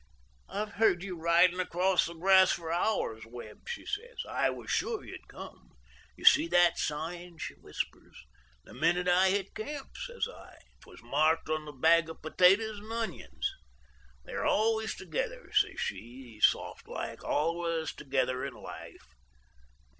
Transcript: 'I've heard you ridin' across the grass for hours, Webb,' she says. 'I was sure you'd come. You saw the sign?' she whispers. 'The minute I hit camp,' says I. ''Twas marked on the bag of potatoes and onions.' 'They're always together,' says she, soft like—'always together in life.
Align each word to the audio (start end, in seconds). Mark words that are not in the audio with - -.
'I've 0.49 0.71
heard 0.71 1.03
you 1.03 1.15
ridin' 1.21 1.59
across 1.59 2.07
the 2.07 2.15
grass 2.15 2.51
for 2.51 2.71
hours, 2.71 3.23
Webb,' 3.23 3.67
she 3.69 3.85
says. 3.85 4.17
'I 4.27 4.49
was 4.49 4.71
sure 4.71 5.05
you'd 5.05 5.27
come. 5.27 5.69
You 6.17 6.25
saw 6.25 6.47
the 6.49 6.71
sign?' 6.75 7.37
she 7.37 7.53
whispers. 7.53 8.17
'The 8.63 8.73
minute 8.73 9.07
I 9.07 9.29
hit 9.29 9.53
camp,' 9.53 9.95
says 10.07 10.27
I. 10.27 10.55
''Twas 10.81 11.03
marked 11.03 11.49
on 11.51 11.65
the 11.65 11.71
bag 11.71 12.09
of 12.09 12.19
potatoes 12.23 12.79
and 12.79 12.91
onions.' 12.91 13.53
'They're 14.25 14.43
always 14.43 14.95
together,' 14.95 15.51
says 15.53 15.79
she, 15.79 16.41
soft 16.43 16.87
like—'always 16.87 17.93
together 17.93 18.43
in 18.43 18.55
life. 18.55 19.05